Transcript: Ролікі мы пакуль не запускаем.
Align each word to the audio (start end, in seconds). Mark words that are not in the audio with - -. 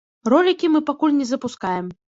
Ролікі 0.33 0.71
мы 0.77 0.81
пакуль 0.89 1.17
не 1.21 1.31
запускаем. 1.35 1.97